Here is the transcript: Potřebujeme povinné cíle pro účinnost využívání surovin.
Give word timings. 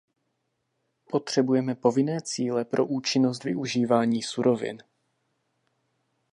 Potřebujeme 1.09 1.75
povinné 1.75 2.17
cíle 2.21 2.65
pro 2.65 2.85
účinnost 2.85 3.43
využívání 3.43 4.21
surovin. 4.23 4.83